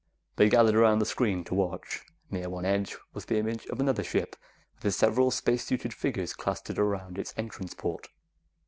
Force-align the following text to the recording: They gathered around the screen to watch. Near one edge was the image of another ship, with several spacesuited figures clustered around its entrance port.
They 0.37 0.49
gathered 0.49 0.73
around 0.73 0.97
the 0.97 1.05
screen 1.05 1.43
to 1.43 1.53
watch. 1.53 2.01
Near 2.31 2.49
one 2.49 2.65
edge 2.65 2.97
was 3.13 3.25
the 3.25 3.37
image 3.37 3.67
of 3.67 3.79
another 3.79 4.03
ship, 4.03 4.35
with 4.81 4.95
several 4.95 5.29
spacesuited 5.29 5.93
figures 5.93 6.33
clustered 6.33 6.79
around 6.79 7.19
its 7.19 7.35
entrance 7.37 7.75
port. 7.75 8.07